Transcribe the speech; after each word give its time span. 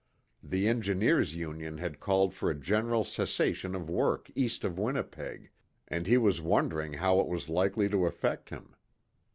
The 0.41 0.67
Engineers' 0.67 1.35
Union 1.35 1.77
had 1.77 1.99
called 1.99 2.33
for 2.33 2.49
a 2.49 2.55
general 2.59 3.03
cessation 3.03 3.75
of 3.75 3.87
work 3.87 4.31
east 4.33 4.63
of 4.63 4.79
Winnipeg, 4.79 5.51
and 5.87 6.07
he 6.07 6.17
was 6.17 6.41
wondering 6.41 6.93
how 6.93 7.19
it 7.19 7.27
was 7.27 7.49
likely 7.49 7.87
to 7.89 8.07
affect 8.07 8.49
him. 8.49 8.73